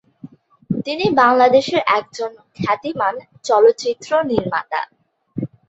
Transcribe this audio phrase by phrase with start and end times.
[0.85, 3.15] তিনি বাংলাদেশের একজন খ্যাতিমান
[3.43, 4.81] চলচ্চিত্র নির্মাতা।